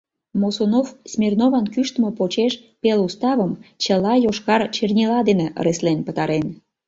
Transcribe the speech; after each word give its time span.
Мосунов 0.41 0.87
Смирнован 1.11 1.65
кӱштымӧ 1.73 2.09
почеш 2.19 2.53
пел 2.81 2.99
уставым 3.07 3.51
чыла 3.83 4.13
йошкар 4.25 4.61
чернила 4.75 5.19
дене 5.29 5.47
ыреслен 5.59 5.99
пытарен. 6.07 6.45